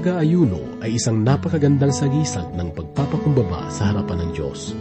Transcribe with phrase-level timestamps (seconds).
[0.00, 4.72] pag-aayuno ay isang napakagandang sagisag ng pagpapakumbaba sa harapan ng Diyos.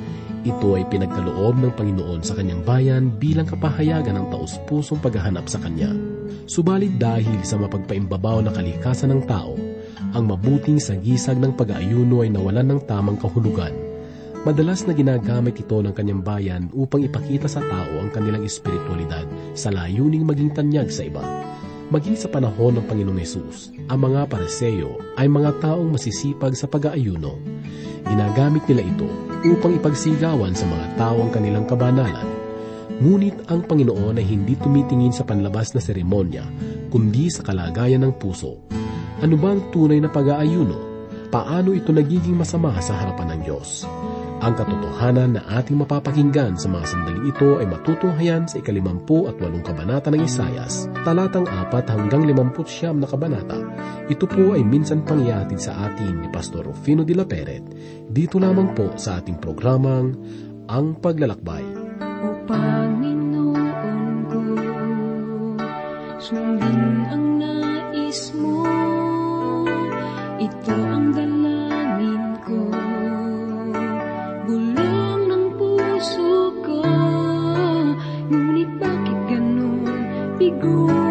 [0.47, 5.91] Ito ay pinagkaloob ng Panginoon sa kanyang bayan bilang kapahayagan ng taus-pusong paghahanap sa Kanya.
[6.47, 9.59] Subalit dahil sa mapagpaimbabaw na kalikasan ng tao,
[10.15, 13.75] ang mabuting sagisag ng pag-aayuno ay nawalan ng tamang kahulugan.
[14.47, 19.67] Madalas na ginagamit ito ng kanyang bayan upang ipakita sa tao ang kanilang espiritualidad sa
[19.67, 21.19] layuning maging tanyag sa iba.
[21.89, 27.41] Maging sa panahon ng Panginoong Yesus, ang mga pareseyo ay mga taong masisipag sa pag-aayuno.
[28.05, 29.09] Ginagamit nila ito
[29.49, 32.29] upang ipagsigawan sa mga tao ang kanilang kabanalan.
[33.01, 36.45] Ngunit ang Panginoon ay hindi tumitingin sa panlabas na seremonya,
[36.93, 38.69] kundi sa kalagayan ng puso.
[39.25, 40.77] Ano ba ang tunay na pag-aayuno?
[41.33, 43.89] Paano ito nagiging masama sa harapan ng Diyos?
[44.39, 49.59] Ang katotohanan na ating mapapakinggan sa mga sandaling ito ay matutunghayan sa ikalimampu at walong
[49.59, 53.59] kabanata ng Isayas, talatang apat hanggang limamput siyam na kabanata.
[54.07, 57.67] Ito po ay minsan pangyatid sa atin ni Pastor Rufino de la Peret,
[58.07, 60.15] dito lamang po sa ating programang
[60.71, 61.65] Ang Paglalakbay.
[62.23, 62.98] O
[80.61, 81.08] Ooh.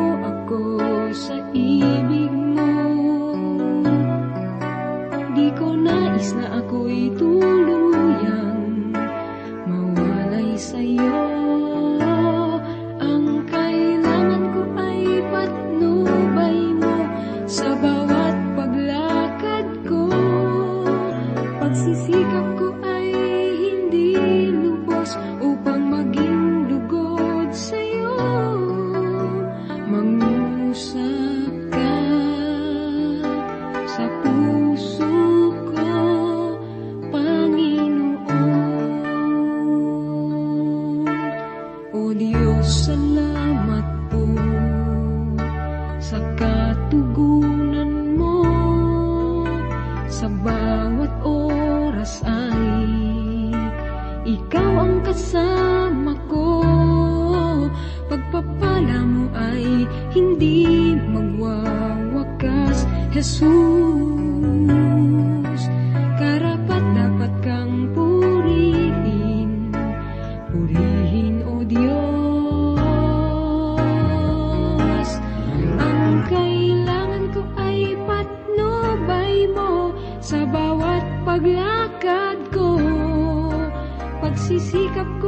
[84.48, 85.27] Pagsisikap ko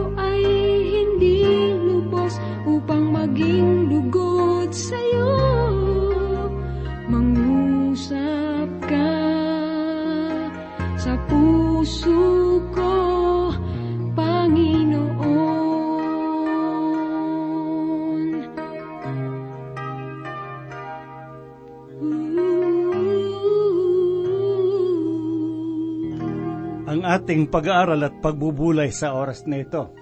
[27.20, 29.92] ating pag-aaral at pagbubulay sa oras na ito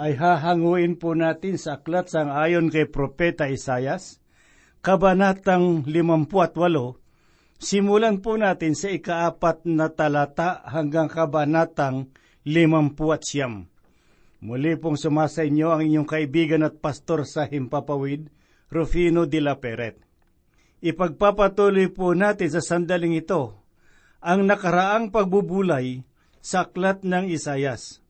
[0.00, 4.24] ay hahanguin po natin sa aklat sang ayon kay Propeta Isayas,
[4.80, 6.32] Kabanatang 58,
[7.60, 12.08] simulan po natin sa ikaapat na talata hanggang kabanatang
[12.48, 13.68] 50
[14.42, 18.32] Muli pong sumasa inyo ang inyong kaibigan at pastor sa Himpapawid,
[18.72, 20.00] Rufino de la Peret.
[20.80, 23.60] Ipagpapatuloy po natin sa sandaling ito
[24.24, 26.00] ang nakaraang pagbubulay
[26.42, 28.02] sa aklat ng Isayas.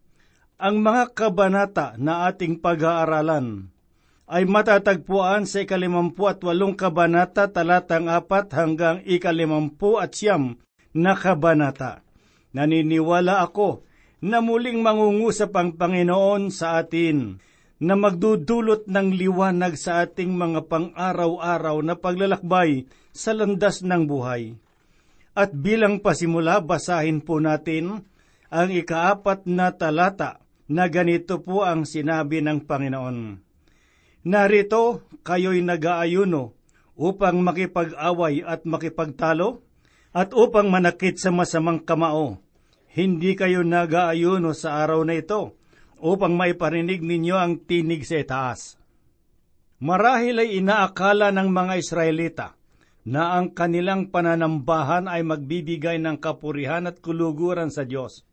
[0.56, 3.68] Ang mga kabanata na ating pag-aaralan
[4.32, 10.56] ay matatagpuan sa ikalimampu at walong kabanata talatang apat hanggang ikalimampu at siyam
[10.96, 12.00] na kabanata.
[12.56, 13.84] Naniniwala ako
[14.24, 17.42] na muling mangungusap ang Panginoon sa atin
[17.82, 24.54] na magdudulot ng liwanag sa ating mga pang-araw-araw na paglalakbay sa landas ng buhay.
[25.34, 28.06] At bilang pasimula, basahin po natin
[28.52, 33.40] ang ikaapat na talata na ganito po ang sinabi ng Panginoon.
[34.28, 36.52] Narito kayo'y nag-aayuno
[37.00, 39.64] upang makipag-away at makipagtalo
[40.12, 42.44] at upang manakit sa masamang kamao.
[42.92, 45.56] Hindi kayo nag-aayuno sa araw na ito
[45.96, 48.76] upang maiparinig ninyo ang tinig sa itaas.
[49.80, 52.46] Marahil ay inaakala ng mga Israelita
[53.08, 58.28] na ang kanilang pananambahan ay magbibigay ng kapurihan at kuluguran sa Diyos.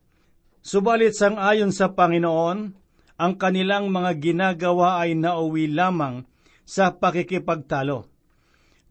[0.60, 2.76] Subalit sang ayon sa Panginoon,
[3.20, 6.28] ang kanilang mga ginagawa ay nauwi lamang
[6.68, 8.08] sa pakikipagtalo.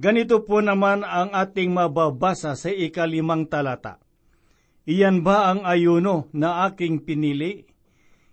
[0.01, 4.01] Ganito po naman ang ating mababasa sa ikalimang talata.
[4.89, 7.69] Iyan ba ang ayuno na aking pinili?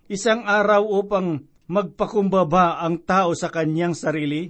[0.08, 4.48] Isang araw upang magpakumbaba ang tao sa kanyang sarili?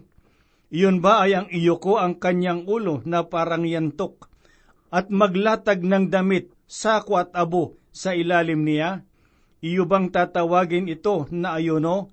[0.70, 4.30] Iyon ba ay ang iyo ko ang kanyang ulo na parang yantok
[4.94, 9.00] at maglatag ng damit, sako at abo sa ilalim niya?
[9.64, 12.12] Iyo bang tatawagin ito na ayuno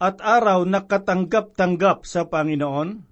[0.00, 3.04] at araw na katanggap-tanggap sa Panginoon?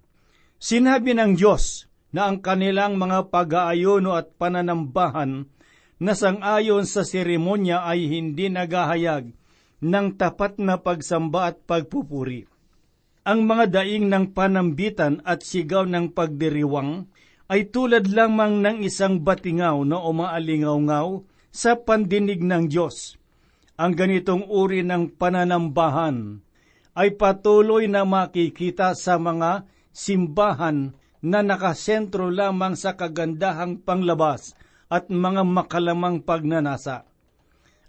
[0.56, 1.84] Sinabi ng Diyos
[2.16, 5.44] na ang kanilang mga pag-aayuno at pananambahan
[6.00, 9.36] na sangayon sa seremonya ay hindi naghahayag
[9.84, 12.48] ng tapat na pagsamba at pagpupuri.
[13.28, 17.10] Ang mga daing ng panambitan at sigaw ng pagdiriwang
[17.52, 23.16] ay tulad lamang ng isang batingaw na umaalingaw-ngaw sa pandinig ng Diyos.
[23.80, 26.44] Ang ganitong uri ng pananambahan
[26.92, 29.64] ay patuloy na makikita sa mga
[29.96, 30.92] simbahan
[31.24, 34.52] na nakasentro lamang sa kagandahang panglabas
[34.92, 37.08] at mga makalamang pagnanasa.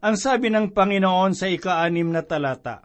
[0.01, 2.83] Ang sabi ng Panginoon sa ikaanim na talata,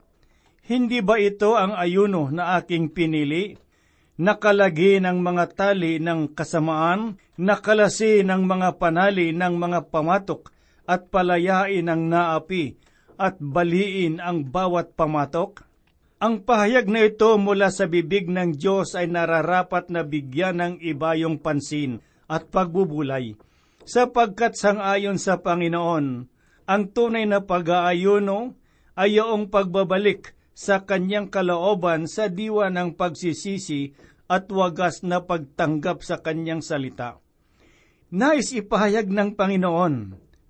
[0.66, 3.54] Hindi ba ito ang ayuno na aking pinili?
[4.22, 10.51] Nakalagi ng mga tali ng kasamaan, nakalasi ng mga panali ng mga pamatok,
[10.86, 12.78] at palayain ang naapi,
[13.20, 15.62] at baliin ang bawat pamatok?
[16.22, 21.42] Ang pahayag na ito mula sa bibig ng Diyos ay nararapat na bigyan ng ibayong
[21.42, 21.98] pansin
[22.30, 23.34] at pagbubulay,
[23.82, 26.06] sapagkat sangayon sa Panginoon,
[26.66, 28.54] ang tunay na pag-aayuno
[28.94, 33.96] ay yung pagbabalik sa kanyang kalooban sa diwa ng pagsisisi
[34.30, 37.18] at wagas na pagtanggap sa kanyang salita.
[38.12, 39.94] Nais ipahayag ng Panginoon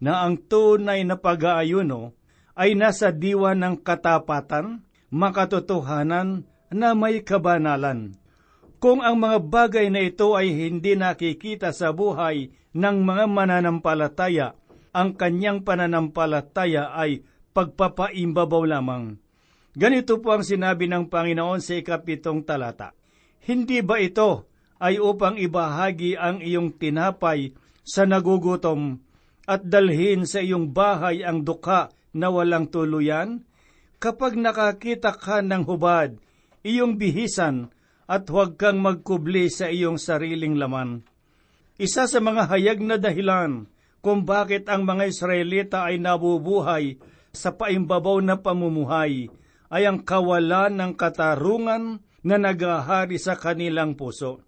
[0.03, 2.11] na ang tunay na pag-aayuno
[2.59, 4.83] ay nasa diwa ng katapatan,
[5.15, 6.43] makatotohanan
[6.75, 8.19] na may kabanalan.
[8.83, 14.59] Kung ang mga bagay na ito ay hindi nakikita sa buhay ng mga mananampalataya,
[14.91, 17.23] ang kanyang pananampalataya ay
[17.55, 19.23] pagpapaimbabaw lamang.
[19.73, 22.93] Ganito po ang sinabi ng Panginoon sa ikapitong talata.
[23.47, 24.51] Hindi ba ito
[24.83, 27.55] ay upang ibahagi ang iyong tinapay
[27.87, 28.99] sa nagugutom
[29.47, 33.43] at dalhin sa iyong bahay ang duka na walang tuluyan?
[34.03, 36.19] kapag nakakita ka ng hubad,
[36.67, 37.71] iyong bihisan
[38.11, 41.07] at huwag kang magkubli sa iyong sariling laman.
[41.79, 43.71] Isa sa mga hayag na dahilan
[44.03, 46.99] kung bakit ang mga Israelita ay nabubuhay
[47.31, 49.31] sa paimbabaw na pamumuhay
[49.71, 54.43] ay ang kawalan ng katarungan na nagahari sa kanilang puso.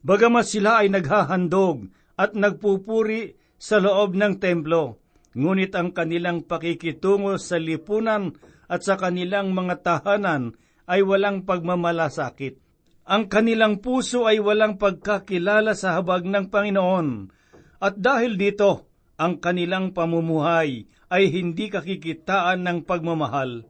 [0.00, 5.00] Bagamat sila ay naghahandog at nagpupuri sa loob ng templo,
[5.32, 8.36] ngunit ang kanilang pakikitungo sa lipunan
[8.68, 10.52] at sa kanilang mga tahanan
[10.84, 12.60] ay walang pagmamalasakit.
[13.08, 17.32] Ang kanilang puso ay walang pagkakilala sa habag ng Panginoon.
[17.80, 18.84] At dahil dito,
[19.16, 23.64] ang kanilang pamumuhay ay hindi kakikitaan ng pagmamahal.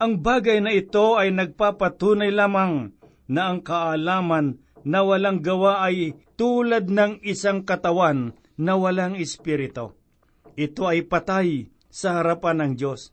[0.00, 2.96] Ang bagay na ito ay nagpapatunay lamang
[3.28, 4.56] na ang kaalaman
[4.88, 9.94] na walang gawa ay tulad ng isang katawan na walang espiritu.
[10.54, 13.10] Ito ay patay sa harapan ng Diyos.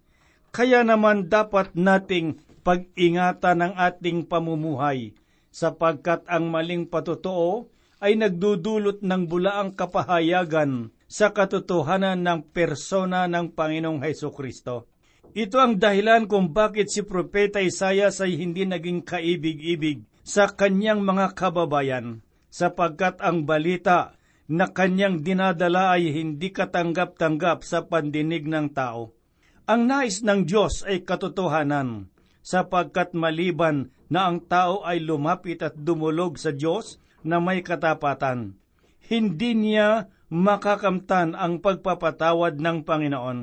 [0.52, 5.18] Kaya naman dapat nating pag-ingatan ang ating pamumuhay
[5.50, 14.02] sapagkat ang maling patotoo ay nagdudulot ng bulaang kapahayagan sa katotohanan ng persona ng Panginoong
[14.02, 14.90] Heso Kristo.
[15.32, 21.34] Ito ang dahilan kung bakit si Propeta Isayas ay hindi naging kaibig-ibig sa kanyang mga
[21.36, 22.20] kababayan,
[22.52, 24.16] sapagkat ang balita
[24.52, 29.16] na kanyang dinadala ay hindi katanggap-tanggap sa pandinig ng tao.
[29.64, 32.12] Ang nais ng Diyos ay katotohanan,
[32.44, 38.60] sapagkat maliban na ang tao ay lumapit at dumulog sa Diyos na may katapatan,
[39.08, 43.40] hindi niya makakamtan ang pagpapatawad ng Panginoon.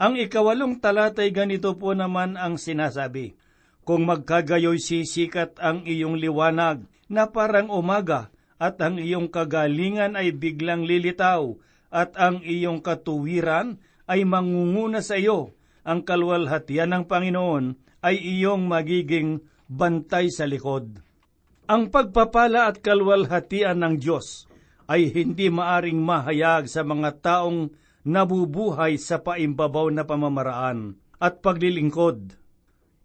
[0.00, 3.34] Ang ikawalong talatay ganito po naman ang sinasabi,
[3.82, 8.30] Kung magkagayoy sisikat ang iyong liwanag na parang umaga,
[8.60, 11.56] at ang iyong kagalingan ay biglang lilitaw,
[11.88, 19.40] at ang iyong katuwiran ay mangunguna sa iyo, ang kalwalhatian ng Panginoon ay iyong magiging
[19.64, 21.00] bantay sa likod.
[21.70, 24.44] Ang pagpapala at kalwalhatian ng Diyos
[24.90, 27.70] ay hindi maaring mahayag sa mga taong
[28.04, 32.34] nabubuhay sa paimbabaw na pamamaraan at paglilingkod.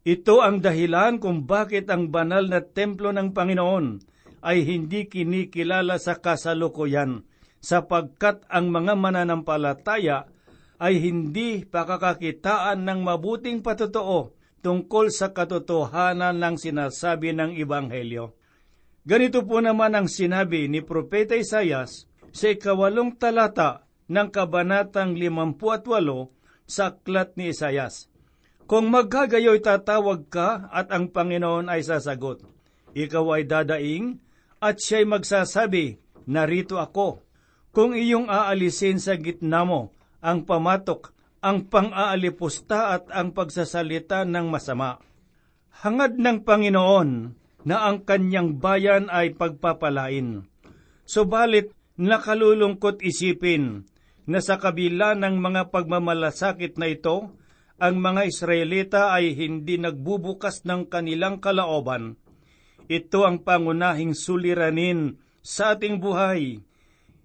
[0.05, 4.14] Ito ang dahilan kung bakit ang banal na templo ng Panginoon
[4.45, 7.25] ay hindi kinikilala sa kasalukuyan
[7.65, 10.29] sapagkat ang mga mananampalataya
[10.77, 18.37] ay hindi pakakakitaan ng mabuting patotoo tungkol sa katotohanan ng sinasabi ng Ibanghelyo.
[19.05, 26.93] Ganito po naman ang sinabi ni Propeta Isayas sa ikawalong talata ng kabanatang 58 sa
[26.93, 28.09] aklat ni Isayas.
[28.65, 32.41] Kung magkagayoy tatawag ka at ang Panginoon ay sasagot,
[32.97, 34.24] ikaw ay dadaing
[34.65, 37.21] at siya'y magsasabi, narito ako.
[37.69, 39.93] Kung iyong aalisin sa gitna mo
[40.25, 41.13] ang pamatok,
[41.45, 44.97] ang pang-aalipusta at ang pagsasalita ng masama.
[45.85, 47.09] Hangad ng Panginoon
[47.69, 50.49] na ang kanyang bayan ay pagpapalain.
[51.05, 51.69] Subalit,
[52.01, 53.85] nakalulungkot isipin
[54.25, 57.29] na sa kabila ng mga pagmamalasakit na ito,
[57.77, 62.17] ang mga Israelita ay hindi nagbubukas ng kanilang kalaoban.
[62.85, 66.61] Ito ang pangunahing suliranin sa ating buhay.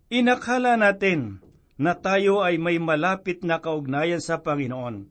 [0.09, 1.45] Inakala natin
[1.81, 5.09] na tayo ay may malapit na kaugnayan sa Panginoon.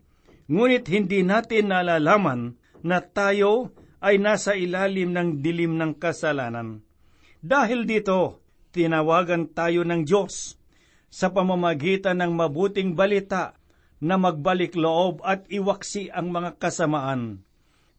[0.50, 6.82] Ngunit hindi natin nalalaman na tayo ay nasa ilalim ng dilim ng kasalanan.
[7.40, 8.42] Dahil dito,
[8.74, 10.58] tinawagan tayo ng Diyos
[11.10, 13.58] sa pamamagitan ng mabuting balita
[14.00, 17.44] na magbalik loob at iwaksi ang mga kasamaan.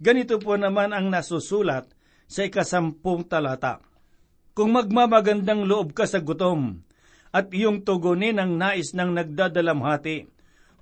[0.00, 1.92] Ganito po naman ang nasusulat
[2.30, 3.82] sa ikasampung talata.
[4.54, 6.86] Kung magmamagandang loob ka sa gutom,
[7.34, 10.30] at iyong tugunin ang nais ng nagdadalamhati,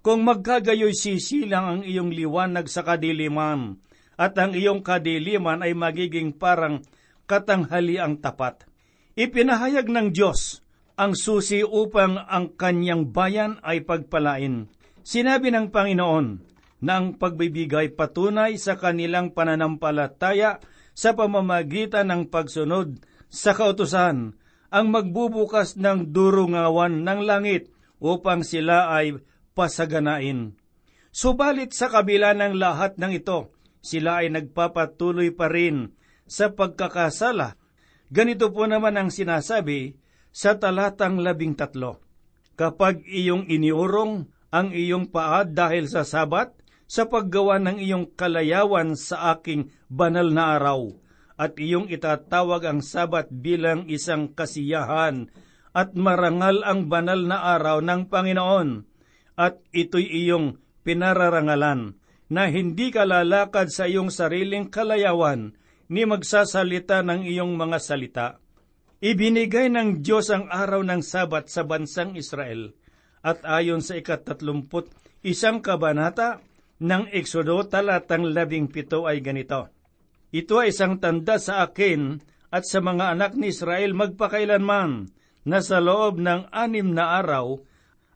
[0.04, 3.80] kung magkagayoy sisilang ang iyong liwanag sa kadiliman,
[4.20, 6.84] at ang iyong kadiliman ay magiging parang
[7.24, 8.68] katanghali ang tapat.
[9.16, 10.60] Ipinahayag ng Diyos
[10.98, 14.66] ang susi upang ang kanyang bayan ay pagpalain.
[15.06, 16.26] Sinabi ng Panginoon
[16.82, 20.58] na ang pagbibigay patunay sa kanilang pananampalataya
[20.98, 22.98] sa pamamagitan ng pagsunod
[23.30, 24.34] sa kautusan
[24.74, 27.70] ang magbubukas ng durungawan ng langit
[28.02, 29.22] upang sila ay
[29.54, 30.58] pasaganain.
[31.14, 35.94] Subalit sa kabila ng lahat ng ito, sila ay nagpapatuloy pa rin
[36.26, 37.54] sa pagkakasala.
[38.10, 39.94] Ganito po naman ang sinasabi
[40.34, 42.02] sa talatang labing tatlo.
[42.58, 46.58] Kapag iyong iniurong ang iyong paa dahil sa sabat,
[46.88, 50.96] sa paggawa ng iyong kalayawan sa aking banal na araw,
[51.36, 55.28] at iyong itatawag ang sabat bilang isang kasiyahan,
[55.76, 58.88] at marangal ang banal na araw ng Panginoon,
[59.36, 61.94] at ito'y iyong pinararangalan,
[62.32, 65.52] na hindi ka lalakad sa iyong sariling kalayawan,
[65.92, 68.28] ni magsasalita ng iyong mga salita.
[68.98, 72.72] Ibinigay ng Diyos ang araw ng Sabat sa bansang Israel,
[73.20, 74.90] at ayon sa ikatatlumput
[75.22, 76.40] isang kabanata
[76.78, 79.70] ng Eksodo talatang labing pito ay ganito.
[80.30, 85.10] Ito ay isang tanda sa akin at sa mga anak ni Israel magpakailanman
[85.48, 87.60] na sa loob ng anim na araw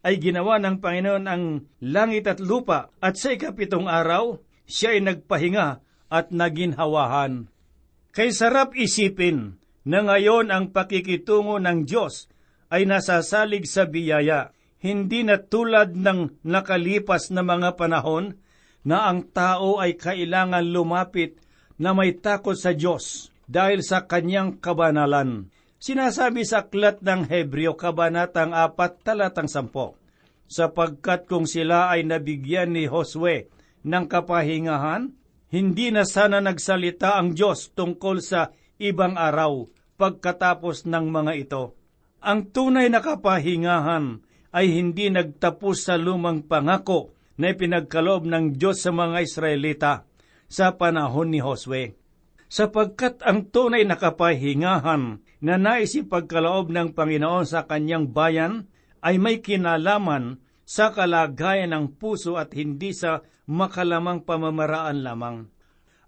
[0.03, 1.45] ay ginawa ng Panginoon ang
[1.81, 5.69] langit at lupa at sa ikapitong araw siya ay nagpahinga
[6.13, 7.49] at naginhawahan.
[8.13, 9.57] Kay sarap isipin
[9.89, 12.29] na ngayon ang pakikitungo ng Diyos
[12.69, 14.53] ay nasasalig sa biyaya
[14.83, 18.37] hindi na tulad ng nakalipas na mga panahon
[18.83, 21.39] na ang tao ay kailangan lumapit
[21.79, 25.51] na may takot sa Diyos dahil sa kanyang kabanalan.
[25.83, 29.99] Sinasabi sa aklat ng Hebreo Kabanatang 4 talatang 10,
[30.47, 33.51] sapagkat kung sila ay nabigyan ni Josue
[33.83, 35.11] ng kapahingahan,
[35.51, 39.67] hindi na sana nagsalita ang Diyos tungkol sa ibang araw
[39.99, 41.65] pagkatapos ng mga ito.
[42.23, 44.23] Ang tunay na kapahingahan
[44.55, 49.93] ay hindi nagtapos sa lumang pangako na ipinagkaloob ng Diyos sa mga Israelita
[50.49, 51.97] sa panahon ni Josue.
[52.53, 58.69] Sapagkat ang tunay na kapahingahan na nais ipagkaloob ng Panginoon sa kanyang bayan
[59.01, 65.49] ay may kinalaman sa kalagayan ng puso at hindi sa makalamang pamamaraan lamang.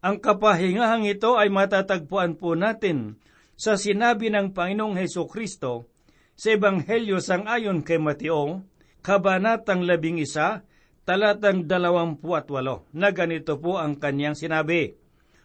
[0.05, 3.17] Ang kapahingahang ito ay matatagpuan po natin
[3.57, 5.89] sa sinabi ng Panginoong Heso Kristo
[6.37, 8.67] sa Ebanghelyo sang ayon kay Mateo,
[9.05, 10.65] Kabanatang labing isa,
[11.05, 14.97] talatang dalawampu at walo, na ganito po ang kanyang sinabi,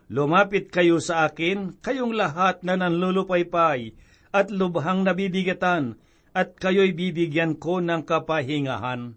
[0.10, 3.94] Lumapit kayo sa akin, kayong lahat na nanlulupaypay
[4.34, 6.01] at lubhang nabibigatan,
[6.34, 9.13] at kayo'y bibigyan ko ng kapahingahan.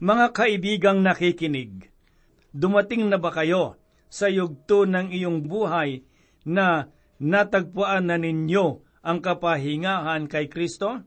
[0.00, 1.88] Mga kaibigang nakikinig,
[2.52, 6.04] dumating na ba kayo sa yugto ng iyong buhay
[6.48, 6.88] na
[7.20, 11.04] natagpuan na ninyo ang kapahingahan kay Kristo?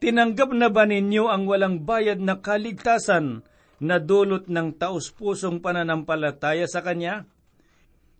[0.00, 3.44] Tinanggap na ba ninyo ang walang bayad na kaligtasan
[3.82, 7.26] na dulot ng taus-pusong pananampalataya sa Kanya?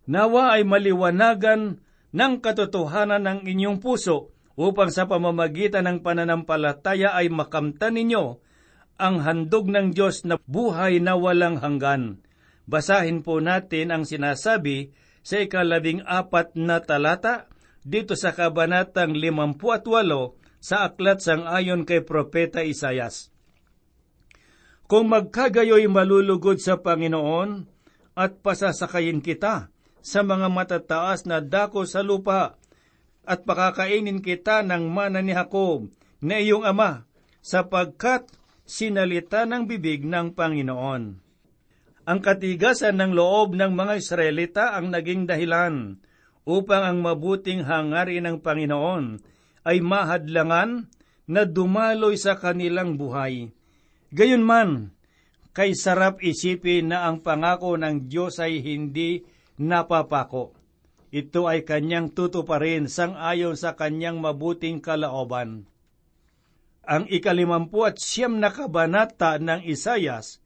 [0.03, 1.79] Nawa ay maliwanagan
[2.11, 8.37] ng katotohanan ng inyong puso upang sa pamamagitan ng pananampalataya ay makamtan ninyo
[9.01, 12.21] ang handog ng Diyos na buhay na walang hanggan.
[12.69, 14.93] Basahin po natin ang sinasabi
[15.25, 17.49] sa ikalabing apat na talata
[17.81, 19.83] dito sa kabanatang 58
[20.63, 23.32] sa aklat sang ayon kay Propeta Isayas.
[24.93, 27.65] Kung magkagayoy malulugod sa Panginoon
[28.13, 29.73] at pasasakayin kita
[30.05, 32.61] sa mga matataas na dako sa lupa
[33.25, 35.89] at pakakainin kita ng mana ni Jacob
[36.21, 37.09] na iyong ama
[37.41, 38.29] sapagkat
[38.69, 41.03] sinalita ng bibig ng Panginoon.
[42.05, 46.05] Ang katigasan ng loob ng mga Israelita ang naging dahilan
[46.45, 49.17] upang ang mabuting hangarin ng Panginoon
[49.65, 50.85] ay mahadlangan
[51.25, 53.49] na dumaloy sa kanilang buhay.
[54.13, 54.93] Gayunman,
[55.57, 59.25] kay sarap isipin na ang pangako ng Diyos ay hindi
[59.57, 60.53] napapako.
[61.09, 65.65] Ito ay kanyang tutuparin sang ayon sa kanyang mabuting kalaoban.
[66.85, 70.37] Ang ikalimampu at siyam na kabanata ng Isayas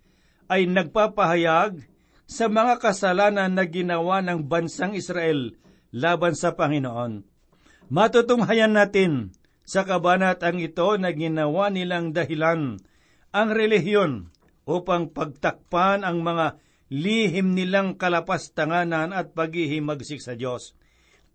[0.48, 1.84] ay nagpapahayag
[2.24, 5.56] sa mga kasalanan na ginawa ng bansang Israel
[5.92, 7.24] laban sa Panginoon.
[7.92, 9.36] Matutunghayan natin
[9.68, 12.80] sa kabanatang ito na ginawa nilang dahilan
[13.32, 14.32] ang relihiyon
[14.68, 16.60] upang pagtakpan ang mga
[16.92, 20.76] lihim nilang kalapastanganan at paghihimagsik sa Diyos.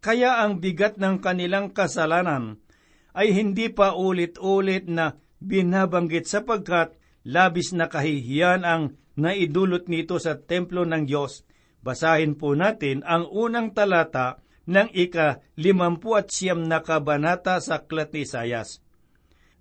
[0.03, 2.59] Kaya ang bigat ng kanilang kasalanan
[3.13, 10.83] ay hindi pa ulit-ulit na binabanggit sapagkat labis na kahihiyan ang naidulot nito sa templo
[10.89, 11.45] ng Diyos.
[11.83, 18.15] Basahin po natin ang unang talata ng ika-limampu at siyam na kabanata sa Aklat.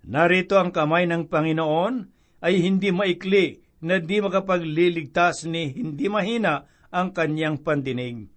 [0.02, 1.94] Narito ang kamay ng Panginoon
[2.42, 8.28] ay hindi maikli na di makapagliligtas ni hindi mahina ang kanyang pandinig.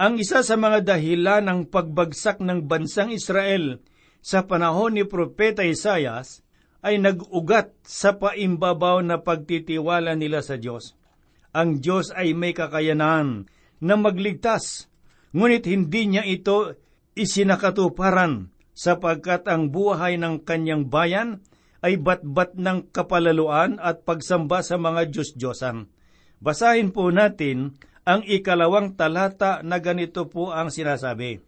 [0.00, 3.84] Ang isa sa mga dahilan ng pagbagsak ng bansang Israel
[4.24, 6.40] sa panahon ni Propeta Isayas
[6.80, 10.96] ay nag-ugat sa paimbabaw na pagtitiwala nila sa Diyos.
[11.52, 13.44] Ang Diyos ay may kakayanan
[13.84, 14.88] na magligtas,
[15.36, 16.80] ngunit hindi niya ito
[17.12, 21.44] isinakatuparan sapagkat ang buhay ng kanyang bayan
[21.80, 25.88] ay batbat ng kapalaluan at pagsamba sa mga Diyos-Diyosan.
[26.40, 31.40] Basahin po natin ang ikalawang talata na ganito po ang sinasabi.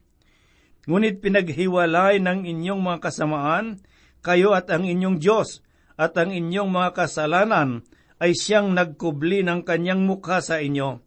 [0.88, 3.80] Ngunit pinaghiwalay ng inyong mga kasamaan,
[4.20, 5.62] kayo at ang inyong Diyos,
[5.94, 7.86] at ang inyong mga kasalanan
[8.22, 11.02] ay siyang nagkubli ng kanyang mukha sa inyo.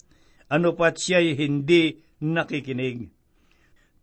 [0.51, 3.09] Ano pat siya'y hindi nakikinig.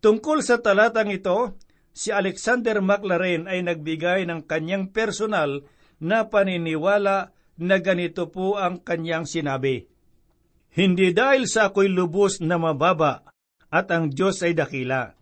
[0.03, 1.55] Tungkol sa talatang ito,
[1.93, 5.63] si Alexander McLaren ay nagbigay ng kanyang personal
[6.01, 9.87] na paniniwala na ganito po ang kanyang sinabi.
[10.73, 13.23] Hindi dahil sa ako'y lubos na mababa
[13.69, 15.13] at ang Diyos ay dakila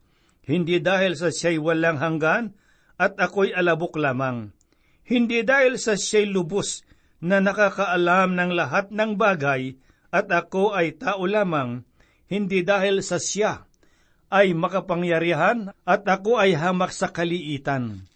[0.52, 2.58] hindi dahil sa siya'y walang hanggan
[2.98, 4.52] at ako'y alabok lamang.
[5.06, 6.82] Hindi dahil sa siya'y lubos
[7.22, 9.78] na nakakaalam ng lahat ng bagay
[10.12, 11.88] at ako ay tao lamang,
[12.28, 13.64] hindi dahil sa siya
[14.32, 18.08] ay makapangyarihan at ako ay hamak sa kaliitan.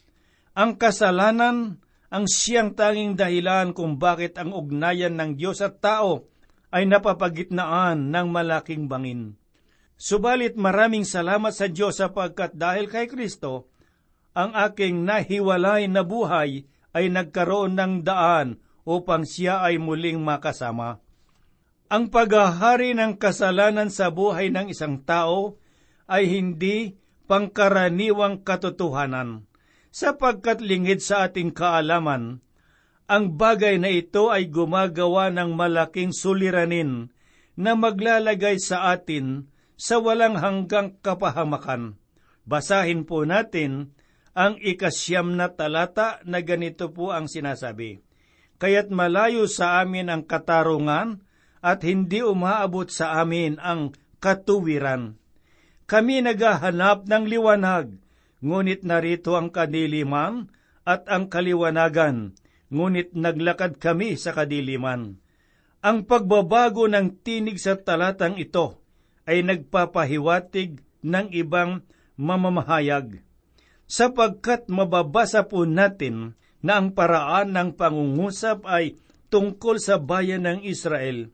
[0.56, 6.32] Ang kasalanan ang siyang tanging dahilan kung bakit ang ugnayan ng Diyos at tao
[6.71, 9.36] ay napapagitnaan ng malaking bangin.
[9.99, 13.67] Subalit maraming salamat sa Diyos sapagkat dahil kay Kristo,
[14.36, 16.63] ang aking nahiwalay na buhay
[16.95, 21.04] ay nagkaroon ng daan upang siya ay muling makasama.
[21.91, 25.60] Ang paghahari ng kasalanan sa buhay ng isang tao
[26.05, 29.49] ay hindi pangkaraniwang katotohanan,
[29.89, 32.45] sapagkat lingid sa ating kaalaman,
[33.05, 37.13] ang bagay na ito ay gumagawa ng malaking suliranin
[37.53, 39.45] na maglalagay sa atin
[39.77, 42.01] sa walang hanggang kapahamakan.
[42.45, 43.93] Basahin po natin
[44.35, 48.03] ang ikasyam na talata na ganito po ang sinasabi.
[48.57, 51.23] Kaya't malayo sa amin ang katarungan
[51.61, 55.17] at hindi umaabot sa amin ang katuwiran.
[55.85, 58.01] Kami naghahanap ng liwanag,
[58.41, 60.49] ngunit narito ang kadiliman
[60.81, 62.33] at ang kaliwanagan,
[62.73, 65.21] ngunit naglakad kami sa kadiliman.
[65.85, 68.81] Ang pagbabago ng tinig sa talatang ito
[69.29, 71.85] ay nagpapahiwatig ng ibang
[72.17, 73.21] mamamahayag.
[73.85, 76.33] Sapagkat mababasa po natin
[76.65, 78.97] na ang paraan ng pangungusap ay
[79.29, 81.29] tungkol sa bayan ng Israel.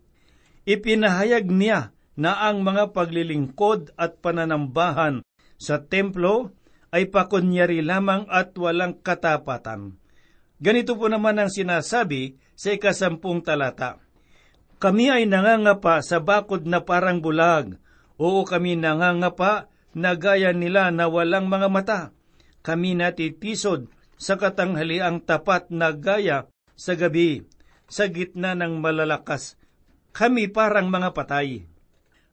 [0.67, 5.24] Ipinahayag niya na ang mga paglilingkod at pananambahan
[5.56, 6.52] sa templo
[6.91, 9.95] ay pakunyari lamang at walang katapatan.
[10.62, 13.97] Ganito po naman ang sinasabi sa ikasampung talata.
[14.78, 17.78] Kami ay nangangapa sa bakod na parang bulag.
[18.21, 22.02] Oo kami nangangapa na gaya nila na walang mga mata.
[22.62, 23.89] Kami natitisod
[24.21, 26.45] sa katanghaliang tapat na gaya
[26.78, 27.45] sa gabi,
[27.89, 29.58] sa gitna ng malalakas.
[30.13, 31.70] Kami parang mga patay.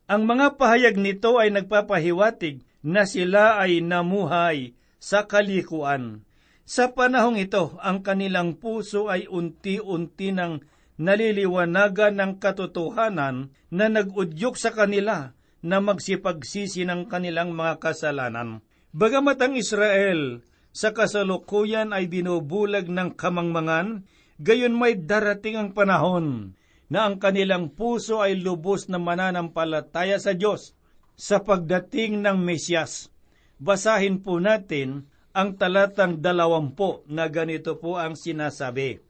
[0.08, 6.24] Ang mga pahayag nito ay nagpapahiwatig na sila ay namuhay sa kalikuan.
[6.64, 10.64] Sa panahong ito, ang kanilang puso ay unti-unti nang
[10.96, 18.64] naliliwanagan ng katotohanan na nag-udyok sa kanila na magsipagsisi ng kanilang mga kasalanan.
[18.96, 20.40] Bagamat ang Israel
[20.72, 24.08] sa kasalukuyan ay binubulag ng kamangmangan,
[24.40, 26.56] gayon may darating ang panahon
[26.88, 30.72] na ang kanilang puso ay lubos na mananampalataya sa Diyos
[31.14, 33.12] sa pagdating ng Mesyas.
[33.60, 39.04] Basahin po natin ang talatang dalawampu na ganito po ang sinasabi.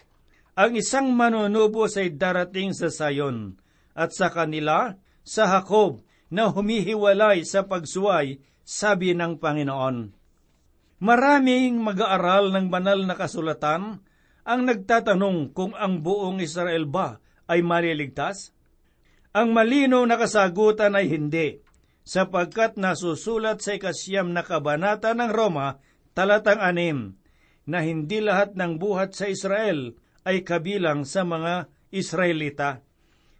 [0.58, 3.54] Ang isang manunubos ay darating sa Sayon,
[3.94, 6.02] at sa kanila, sa Hakob,
[6.34, 10.12] na humihiwalay sa pagsuway, sabi ng Panginoon.
[10.98, 14.02] Maraming mag-aaral ng banal na kasulatan
[14.42, 18.52] ang nagtatanong kung ang buong Israel ba ay maliligtas?
[19.32, 21.64] Ang malinaw na kasagutan ay hindi,
[22.04, 25.80] sapagkat nasusulat sa ikasyam na kabanata ng Roma
[26.16, 27.16] talatang anim,
[27.68, 32.84] na hindi lahat ng buhat sa Israel ay kabilang sa mga Israelita.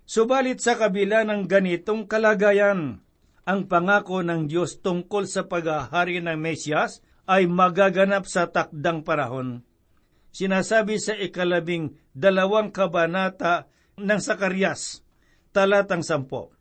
[0.08, 3.04] Subalit sa kabila ng ganitong kalagayan,
[3.48, 9.64] ang pangako ng Diyos tungkol sa paghahari ng Mesyas ay magaganap sa takdang panahon.
[10.32, 13.68] Sinasabi sa ikalabing dalawang kabanata
[13.98, 15.02] ng Sakarias,
[15.50, 16.58] talatang sampo,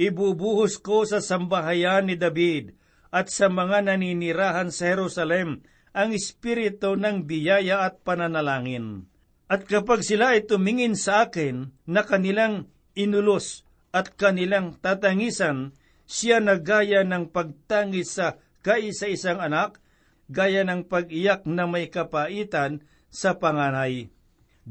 [0.00, 2.72] Ibubuhos ko sa sambahayan ni David
[3.12, 5.60] at sa mga naninirahan sa Jerusalem
[5.92, 9.04] ang espiritu ng biyaya at pananalangin.
[9.44, 15.76] At kapag sila ay tumingin sa akin na kanilang inulos at kanilang tatangisan,
[16.08, 19.84] siya na gaya ng pagtangis sa kaisa-isang anak,
[20.32, 24.08] gaya ng pag-iyak na may kapaitan sa panganay.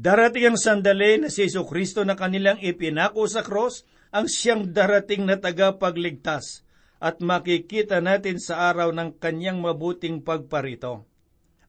[0.00, 5.28] Darating ang sandali na si Yesu Kristo na kanilang ipinako sa cross, ang siyang darating
[5.28, 6.64] na tagapagligtas
[7.04, 11.04] at makikita natin sa araw ng kanyang mabuting pagparito.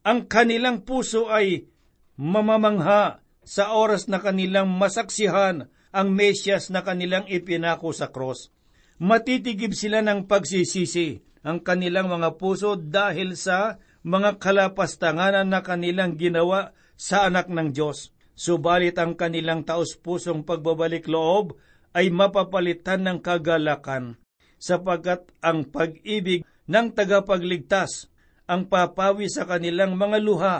[0.07, 1.67] Ang kanilang puso ay
[2.15, 8.47] mamamangha sa oras na kanilang masaksihan ang Mesyas na kanilang ipinako sa cross.
[8.95, 13.75] Matitigib sila ng pagsisisi ang kanilang mga puso dahil sa
[14.07, 18.20] mga kalapastanganan na kanilang ginawa sa anak ng Diyos.
[18.41, 21.61] Subalit ang kanilang taos-pusong pagbabalik loob
[21.93, 24.17] ay mapapalitan ng kagalakan
[24.57, 28.09] sapagkat ang pag-ibig ng tagapagligtas
[28.49, 30.57] ang papawi sa kanilang mga luha.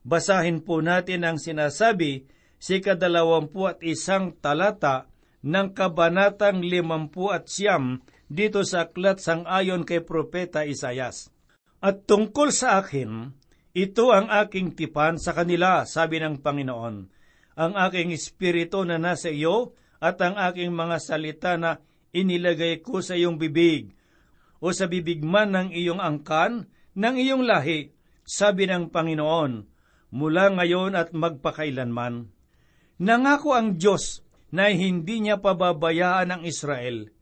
[0.00, 2.24] Basahin po natin ang sinasabi
[2.56, 5.12] si kadalawampu at isang talata
[5.44, 8.00] ng kabanatang limampu at siyam
[8.32, 11.28] dito sa aklat sang ayon kay Propeta Isayas.
[11.84, 13.36] At tungkol sa akin,
[13.70, 16.96] ito ang aking tipan sa kanila, sabi ng Panginoon.
[17.54, 21.78] Ang aking espiritu na nasa iyo at ang aking mga salita na
[22.10, 23.94] inilagay ko sa iyong bibig,
[24.58, 26.66] o sa bibig man ng iyong angkan,
[26.98, 27.94] ng iyong lahi,
[28.26, 29.52] sabi ng Panginoon,
[30.10, 32.26] mula ngayon at magpakailanman.
[33.00, 37.14] Nangako ang Diyos na hindi niya pababayaan ang Israel,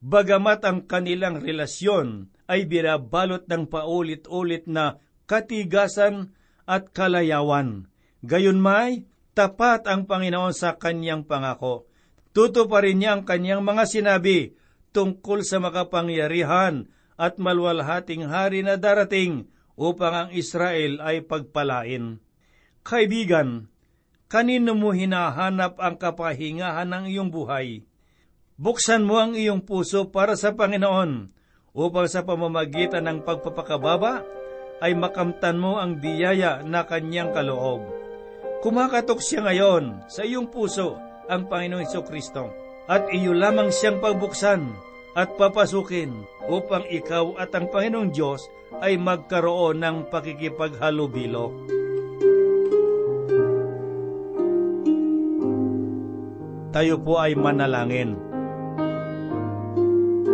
[0.00, 4.98] bagamat ang kanilang relasyon ay binabalot ng paulit-ulit na
[5.30, 6.34] katigasan
[6.66, 7.86] at kalayawan.
[8.26, 9.06] Gayon may,
[9.38, 11.86] tapat ang Panginoon sa kanyang pangako
[12.30, 14.54] Tutuparin niya ang kanyang mga sinabi
[14.94, 16.86] tungkol sa makapangyarihan
[17.18, 22.22] at malwalhating hari na darating upang ang Israel ay pagpalain.
[22.86, 23.68] Kaibigan,
[24.30, 27.82] kanino mo hinahanap ang kapahingahan ng iyong buhay?
[28.60, 31.34] Buksan mo ang iyong puso para sa Panginoon
[31.74, 34.22] upang sa pamamagitan ng pagpapakababa
[34.80, 37.84] ay makamtan mo ang biyaya na kanyang kaloob.
[38.64, 40.96] Kumakatok siya ngayon sa iyong puso
[41.28, 42.52] ang Panginoong Iso Kristo.
[42.90, 44.66] At iyo lamang siyang pagbuksan
[45.14, 48.50] at papasukin upang ikaw at ang Panginoong Diyos
[48.82, 51.54] ay magkaroon ng pakikipaghalubilo.
[56.70, 58.14] Tayo po ay manalangin.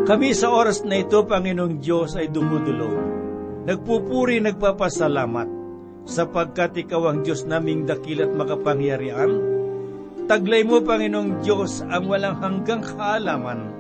[0.07, 3.06] Kami sa oras na ito, Panginoong Diyos, ay dumudulog.
[3.67, 5.51] Nagpupuri, nagpapasalamat,
[6.07, 9.57] sapagkat Ikaw ang Diyos naming dakilat makapangyarihan,
[10.27, 13.71] Taglay mo, Panginoong Diyos, ang walang hanggang kaalaman.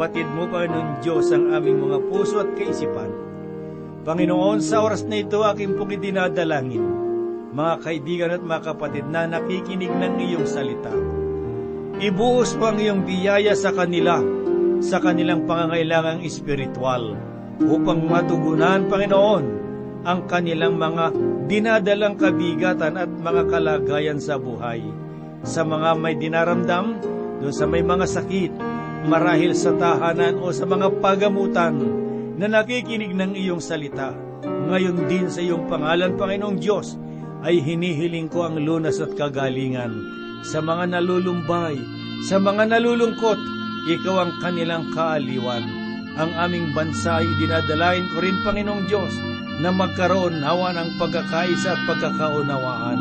[0.00, 3.08] Batid mo, Panginoong Diyos, ang aming mga puso at kaisipan.
[4.04, 6.84] Panginoon, sa oras na ito, aking pong idinadalangin,
[7.56, 10.92] mga kaibigan at mga kapatid na nakikinig ng iyong salita.
[12.00, 14.20] Ibuhos mo ang iyong biyaya sa kanila,
[14.84, 17.16] sa kanilang pangangailangang espiritual,
[17.60, 19.44] upang matugunan, Panginoon,
[20.02, 21.14] ang kanilang mga
[21.46, 24.82] dinadalang kabigatan at mga kalagayan sa buhay.
[25.42, 27.02] Sa mga may dinaramdam,
[27.42, 28.52] doon sa may mga sakit,
[29.06, 31.74] marahil sa tahanan o sa mga pagamutan
[32.38, 34.14] na nakikinig ng iyong salita.
[34.42, 36.98] Ngayon din sa iyong pangalan, Panginoong Diyos,
[37.42, 39.90] ay hinihiling ko ang lunas at kagalingan
[40.46, 41.74] sa mga nalulumbay,
[42.26, 43.38] sa mga nalulungkot,
[43.90, 45.81] ikaw ang kanilang kaaliwan
[46.20, 49.12] ang aming bansa ay dinadalain ko rin, Panginoong Diyos,
[49.64, 53.00] na magkaroon nawa ng pagkakaisa at pagkakaunawaan.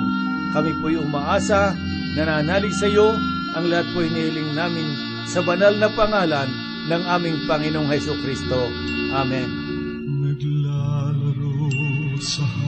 [0.55, 1.75] Kami po'y umaasa,
[2.15, 3.11] nananalig sa iyo,
[3.55, 4.87] ang lahat po'y nihiling namin
[5.27, 6.47] sa banal na pangalan
[6.87, 8.67] ng aming Panginoong Heso Kristo.
[9.11, 9.47] Amen.
[10.23, 11.67] Naglalaro
[12.21, 12.60] sa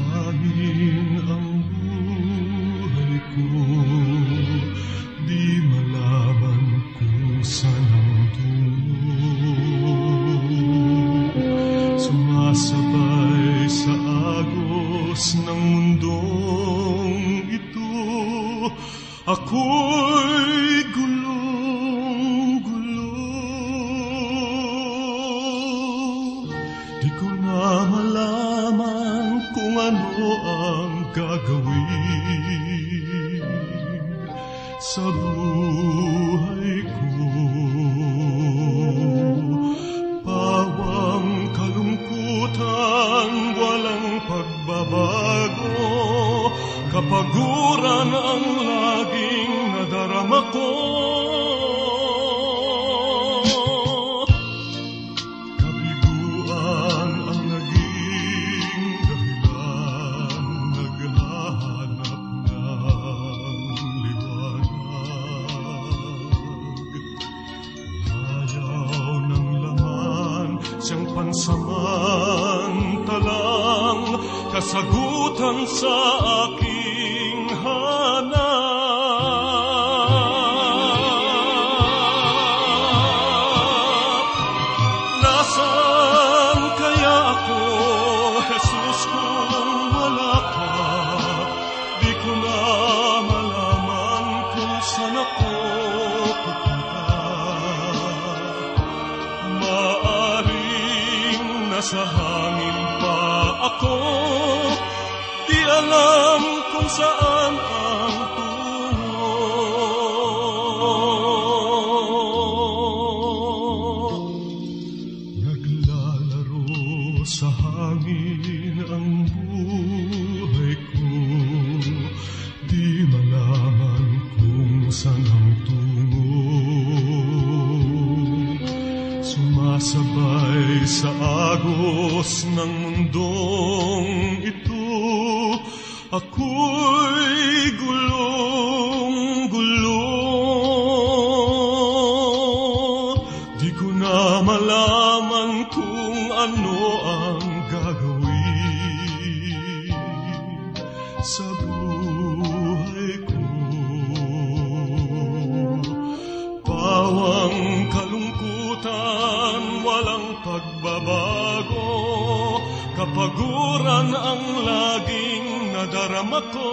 [166.04, 166.68] nakaharang ako.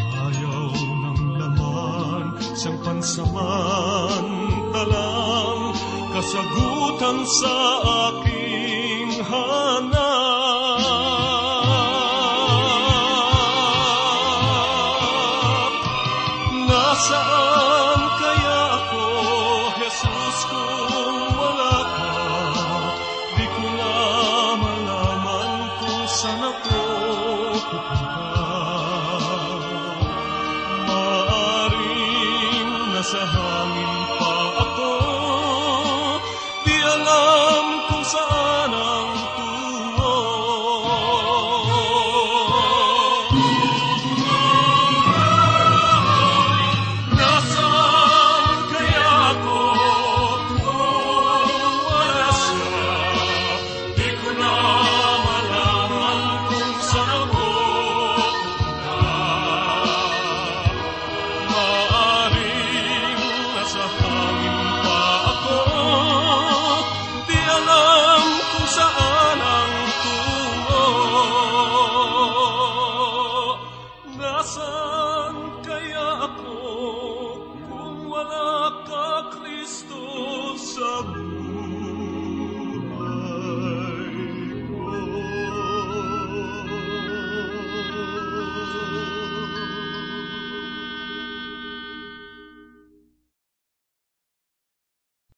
[0.01, 5.77] Ayaw ng laman Siyang pansamantalang
[6.13, 7.57] Kasagutan sa
[8.09, 8.32] akin